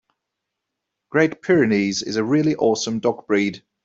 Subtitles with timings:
[1.11, 3.63] Great Pyrenees is a really awesome dog breed.